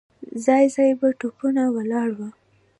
[0.45, 2.29] ځای ځای به توپونه ولاړ وو.